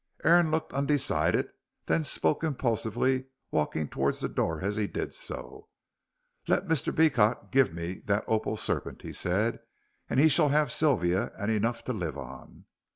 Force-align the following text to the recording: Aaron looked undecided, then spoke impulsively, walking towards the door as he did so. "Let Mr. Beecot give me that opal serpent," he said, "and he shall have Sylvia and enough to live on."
Aaron 0.23 0.49
looked 0.49 0.73
undecided, 0.73 1.51
then 1.85 2.03
spoke 2.03 2.43
impulsively, 2.43 3.25
walking 3.51 3.87
towards 3.87 4.19
the 4.19 4.27
door 4.27 4.61
as 4.63 4.75
he 4.75 4.87
did 4.87 5.13
so. 5.13 5.67
"Let 6.47 6.67
Mr. 6.67 6.91
Beecot 6.91 7.51
give 7.51 7.71
me 7.71 8.01
that 8.05 8.25
opal 8.25 8.57
serpent," 8.57 9.03
he 9.03 9.13
said, 9.13 9.59
"and 10.09 10.19
he 10.19 10.27
shall 10.27 10.49
have 10.49 10.71
Sylvia 10.71 11.31
and 11.37 11.51
enough 11.51 11.83
to 11.83 11.93
live 11.93 12.17
on." 12.17 12.65